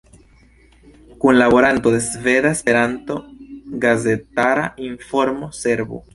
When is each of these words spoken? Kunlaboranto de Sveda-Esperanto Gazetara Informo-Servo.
Kunlaboranto 1.23 1.91
de 1.97 1.99
Sveda-Esperanto 2.05 3.23
Gazetara 3.83 4.67
Informo-Servo. 4.89 6.05